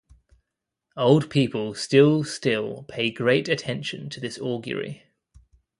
Old 0.97 1.29
people 1.29 1.75
still 1.75 2.23
still 2.23 2.85
pay 2.87 3.11
great 3.11 3.47
attention 3.47 4.09
to 4.09 4.19
this 4.19 4.39
augury. 4.39 5.03